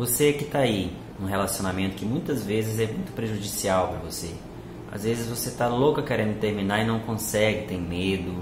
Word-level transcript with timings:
Você 0.00 0.32
que 0.32 0.44
está 0.44 0.60
aí 0.60 0.90
num 1.18 1.26
relacionamento 1.26 1.96
que 1.96 2.06
muitas 2.06 2.42
vezes 2.42 2.80
é 2.80 2.86
muito 2.86 3.12
prejudicial 3.12 3.88
para 3.88 3.98
você. 3.98 4.30
Às 4.90 5.04
vezes 5.04 5.28
você 5.28 5.50
está 5.50 5.68
louca 5.68 6.02
querendo 6.02 6.40
terminar 6.40 6.82
e 6.82 6.86
não 6.86 7.00
consegue, 7.00 7.66
tem 7.66 7.78
medo, 7.78 8.32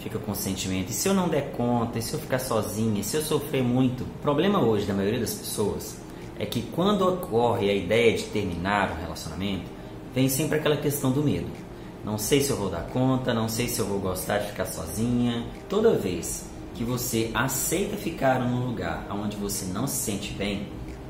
fica 0.00 0.18
com 0.18 0.34
sentimento. 0.34 0.90
E 0.90 0.92
se 0.92 1.08
eu 1.08 1.14
não 1.14 1.28
der 1.28 1.52
conta? 1.52 2.00
E 2.00 2.02
se 2.02 2.14
eu 2.14 2.18
ficar 2.18 2.40
sozinha? 2.40 3.00
E 3.00 3.04
se 3.04 3.16
eu 3.16 3.22
sofrer 3.22 3.62
muito? 3.62 4.02
O 4.02 4.22
problema 4.22 4.58
hoje 4.58 4.86
da 4.86 4.92
maioria 4.92 5.20
das 5.20 5.34
pessoas 5.34 6.00
é 6.36 6.44
que 6.44 6.62
quando 6.62 7.02
ocorre 7.02 7.70
a 7.70 7.74
ideia 7.74 8.16
de 8.16 8.24
terminar 8.24 8.90
um 8.90 9.00
relacionamento, 9.00 9.70
vem 10.12 10.28
sempre 10.28 10.58
aquela 10.58 10.78
questão 10.78 11.12
do 11.12 11.22
medo. 11.22 11.46
Não 12.04 12.18
sei 12.18 12.40
se 12.40 12.50
eu 12.50 12.56
vou 12.56 12.70
dar 12.70 12.88
conta, 12.88 13.32
não 13.32 13.48
sei 13.48 13.68
se 13.68 13.78
eu 13.78 13.86
vou 13.86 14.00
gostar 14.00 14.38
de 14.38 14.48
ficar 14.48 14.66
sozinha. 14.66 15.46
Toda 15.68 15.96
vez 15.96 16.44
que 16.74 16.82
você 16.82 17.30
aceita 17.32 17.96
ficar 17.96 18.40
num 18.40 18.66
lugar 18.66 19.06
onde 19.12 19.36
você 19.36 19.64
não 19.66 19.86
se 19.86 19.98
sente 19.98 20.32
bem, 20.32 20.66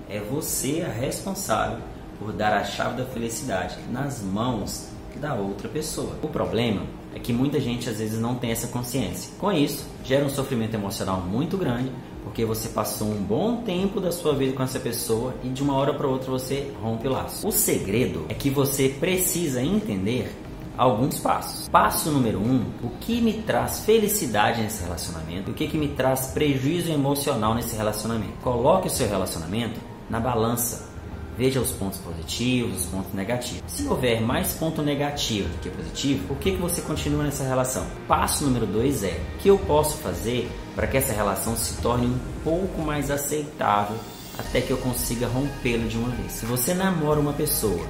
é 0.09 0.21
você 0.21 0.85
a 0.87 0.93
responsável 0.93 1.79
por 2.19 2.33
dar 2.33 2.53
a 2.53 2.65
chave 2.65 2.97
da 2.97 3.07
felicidade 3.07 3.77
nas 3.91 4.23
mãos 4.23 4.89
da 5.21 5.35
outra 5.35 5.69
pessoa. 5.69 6.17
O 6.23 6.29
problema 6.29 6.83
é 7.15 7.19
que 7.19 7.33
muita 7.33 7.61
gente 7.61 7.89
às 7.89 7.99
vezes 7.99 8.19
não 8.19 8.35
tem 8.35 8.51
essa 8.51 8.69
consciência. 8.69 9.33
Com 9.39 9.53
isso, 9.53 9.87
gera 10.03 10.25
um 10.25 10.29
sofrimento 10.29 10.75
emocional 10.75 11.21
muito 11.21 11.57
grande, 11.57 11.91
porque 12.23 12.45
você 12.45 12.69
passou 12.69 13.09
um 13.09 13.23
bom 13.23 13.59
tempo 13.59 14.01
da 14.01 14.11
sua 14.11 14.35
vida 14.35 14.53
com 14.53 14.63
essa 14.63 14.81
pessoa 14.81 15.35
e 15.43 15.49
de 15.49 15.63
uma 15.63 15.75
hora 15.75 15.95
para 15.95 16.09
outra 16.09 16.31
você 16.31 16.73
rompe 16.83 17.07
o 17.07 17.13
laço. 17.13 17.47
O 17.47 17.53
segredo 17.53 18.27
é 18.29 18.35
que 18.35 18.51
você 18.51 18.89
precisa 18.89 19.63
entender 19.63 20.35
alguns 20.77 21.21
passos. 21.21 21.69
Passo 21.69 22.11
número 22.11 22.39
um: 22.41 22.65
o 22.83 22.91
que 23.01 23.21
me 23.21 23.35
traz 23.35 23.85
felicidade 23.85 24.63
nesse 24.63 24.83
relacionamento? 24.83 25.51
O 25.51 25.55
que, 25.55 25.69
que 25.69 25.79
me 25.79 25.89
traz 25.89 26.29
prejuízo 26.29 26.91
emocional 26.91 27.55
nesse 27.55 27.77
relacionamento? 27.77 28.35
Coloque 28.43 28.89
o 28.89 28.91
seu 28.91 29.09
relacionamento 29.09 29.79
na 30.09 30.21
balança. 30.21 30.93
Veja 31.37 31.61
os 31.61 31.73
pontos 31.73 31.99
positivos, 31.99 32.85
os 32.85 32.87
pontos 32.87 33.13
negativos. 33.13 33.63
Se 33.67 33.87
houver 33.89 34.21
mais 34.21 34.53
ponto 34.53 34.83
negativo 34.83 35.49
do 35.49 35.59
que 35.59 35.69
positivo, 35.69 36.29
por 36.29 36.37
que, 36.39 36.53
que 36.53 36.63
você 36.63 36.81
continua 36.81 37.25
nessa 37.25 37.43
relação? 37.43 37.85
Passo 38.07 38.45
número 38.45 38.67
dois 38.67 39.03
é: 39.03 39.21
o 39.35 39.39
que 39.39 39.49
eu 39.49 39.59
posso 39.59 39.97
fazer 39.97 40.49
para 40.77 40.87
que 40.87 40.97
essa 40.97 41.13
relação 41.13 41.57
se 41.57 41.81
torne 41.83 42.07
um 42.07 42.19
pouco 42.45 42.81
mais 42.83 43.11
aceitável 43.11 43.97
até 44.39 44.61
que 44.61 44.71
eu 44.71 44.79
consiga 44.79 45.27
rompê-lo 45.27 45.89
de 45.89 45.99
uma 45.99 46.11
vez? 46.11 46.33
Se 46.33 46.47
você 46.47 46.73
namora 46.73 47.19
uma 47.19 47.33
pessoa 47.33 47.85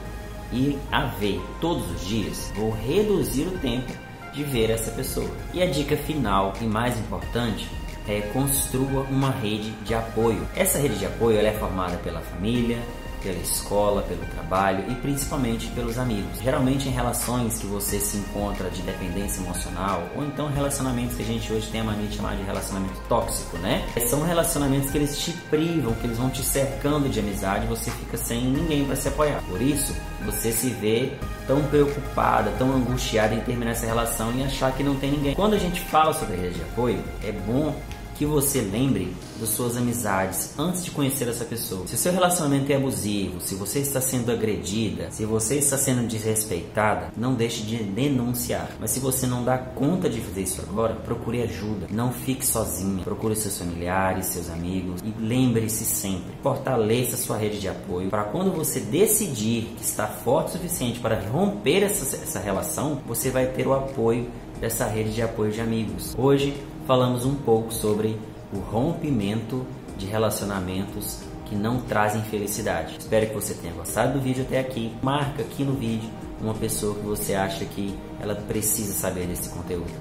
e 0.51 0.79
a 0.91 1.05
vê 1.05 1.39
todos 1.61 1.91
os 1.91 2.07
dias, 2.07 2.51
vou 2.57 2.71
reduzir 2.71 3.47
o 3.47 3.59
tempo 3.59 3.93
de 4.33 4.43
ver 4.43 4.71
essa 4.71 4.91
pessoa. 4.91 5.31
E 5.53 5.63
a 5.63 5.67
dica 5.71 5.97
final 5.97 6.55
e 6.61 6.65
mais 6.65 6.99
importante 6.99 7.69
é, 8.09 8.21
construa 8.33 9.03
uma 9.03 9.31
rede 9.31 9.71
de 9.85 9.95
apoio. 9.95 10.47
Essa 10.55 10.79
rede 10.79 10.99
de 10.99 11.07
apoio 11.07 11.39
é 11.39 11.53
formada 11.53 11.97
pela 11.99 12.21
família, 12.21 12.79
pela 13.25 13.39
escola, 13.39 14.03
pelo 14.03 14.21
trabalho 14.27 14.85
e 14.89 14.95
principalmente 14.97 15.67
pelos 15.69 15.99
amigos. 15.99 16.41
Geralmente 16.43 16.89
em 16.89 16.93
relações 16.93 17.59
que 17.59 17.67
você 17.67 17.99
se 17.99 18.19
encontra 18.19 18.69
de 18.69 18.83
dependência 18.83 19.41
emocional 19.41 20.07
ou 20.15 20.23
então 20.23 20.49
relacionamentos 20.49 21.17
que 21.17 21.23
a 21.23 21.27
gente 21.27 21.51
hoje 21.51 21.69
tem 21.71 21.81
a 21.81 21.85
mania 21.85 22.07
de 22.07 22.17
chamar 22.17 22.37
de 22.37 22.43
relacionamento 22.43 23.01
tóxico, 23.09 23.57
né? 23.59 23.89
São 24.07 24.23
relacionamentos 24.23 24.91
que 24.91 24.99
eles 24.99 25.19
te 25.19 25.33
privam, 25.49 25.95
que 25.95 26.07
eles 26.07 26.19
vão 26.19 26.29
te 26.29 26.43
cercando 26.43 27.09
de 27.09 27.19
amizade 27.19 27.65
e 27.65 27.69
você 27.69 27.91
fica 27.91 28.19
sem 28.19 28.45
ninguém 28.45 28.85
para 28.85 28.95
se 28.95 29.09
apoiar. 29.09 29.43
Por 29.49 29.63
isso, 29.63 29.97
você 30.27 30.53
se 30.53 30.69
vê 30.69 31.15
tão 31.47 31.63
preocupada, 31.65 32.53
tão 32.59 32.73
angustiada 32.73 33.35
em 33.35 33.41
terminar 33.41 33.73
essa 33.73 33.87
relação 33.87 34.33
e 34.37 34.43
achar 34.43 34.73
que 34.73 34.83
não 34.83 34.97
tem 34.97 35.11
ninguém. 35.11 35.35
Quando 35.35 35.55
a 35.55 35.59
gente 35.59 35.81
fala 35.81 36.13
sobre 36.13 36.37
rede 36.37 36.55
de 36.55 36.63
apoio, 36.63 37.03
é 37.23 37.33
bom 37.33 37.75
que 38.15 38.25
você 38.25 38.61
lembre 38.61 39.15
das 39.39 39.49
suas 39.51 39.77
amizades 39.77 40.55
antes 40.59 40.85
de 40.85 40.91
conhecer 40.91 41.29
essa 41.29 41.45
pessoa. 41.45 41.87
Se 41.87 41.95
o 41.95 41.99
seu 41.99 42.13
relacionamento 42.13 42.71
é 42.73 42.77
abusivo, 42.77 43.41
se 43.41 43.55
você 43.55 43.81
está 43.81 44.01
sendo 44.01 44.31
agredida, 44.31 45.11
se 45.11 45.25
você 45.25 45.57
está 45.57 45.77
sendo 45.77 46.07
desrespeitada, 46.07 47.13
não 47.17 47.35
deixe 47.35 47.63
de 47.63 47.83
denunciar. 47.83 48.71
Mas 48.81 48.91
se 48.91 49.01
você 49.01 49.27
não 49.27 49.45
dá 49.45 49.59
conta 49.59 50.09
de 50.09 50.21
fazer 50.21 50.43
isso 50.43 50.63
agora, 50.63 50.95
procure 50.95 51.43
ajuda. 51.43 51.87
Não 51.91 52.13
fique 52.13 52.47
sozinha. 52.47 53.05
Procure 53.05 53.37
seus 53.37 53.59
familiares, 53.59 54.27
seus 54.27 54.51
amigos 54.51 55.01
e 55.03 55.13
lembre-se 55.21 55.85
sempre, 55.85 56.35
fortaleça 56.43 57.17
sua 57.17 57.37
rede 57.37 57.61
de 57.61 57.69
apoio 57.69 58.09
para 58.09 58.25
quando 58.25 58.53
você 58.53 58.81
decidir 58.81 59.75
que 59.77 59.83
está 59.83 60.07
forte 60.07 60.49
o 60.49 60.53
suficiente 60.53 61.01
para 61.01 61.21
romper 61.29 61.83
essa, 61.83 62.17
essa 62.17 62.39
relação, 62.39 63.01
você 63.07 63.31
vai 63.31 63.47
ter 63.47 63.67
o 63.67 63.73
apoio 63.73 64.31
dessa 64.61 64.87
rede 64.87 65.13
de 65.13 65.23
apoio 65.23 65.53
de 65.53 65.61
amigos. 65.61 66.15
Hoje 66.17 66.55
falamos 66.87 67.25
um 67.25 67.35
pouco 67.35 67.73
sobre 67.73 68.19
o 68.53 68.59
rompimento 68.59 69.67
de 69.97 70.07
relacionamentos 70.07 71.21
que 71.47 71.55
não 71.55 71.81
trazem 71.81 72.23
felicidade. 72.23 72.97
Espero 72.99 73.27
que 73.27 73.35
você 73.35 73.55
tenha 73.55 73.75
gostado 73.75 74.15
do 74.15 74.21
vídeo 74.21 74.45
até 74.45 74.59
aqui. 74.59 74.95
Marca 75.03 75.43
aqui 75.43 75.65
no 75.65 75.75
vídeo 75.75 76.09
uma 76.41 76.55
pessoa 76.55 76.95
que 76.95 77.07
você 77.07 77.35
acha 77.35 77.65
que 77.65 77.99
ela 78.21 78.35
precisa 78.35 78.93
saber 78.93 79.27
desse 79.27 79.49
conteúdo. 79.51 79.93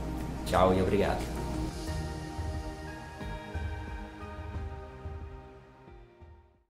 Tchau 0.45 0.73
e 0.73 0.81
obrigado. 0.81 1.42